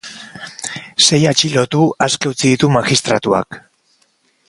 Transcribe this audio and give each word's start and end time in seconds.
Sei 1.07 1.19
atxilotu 1.33 1.83
aske 2.07 2.33
utzi 2.33 2.45
ditu 2.55 2.71
magistratuak. 2.79 3.65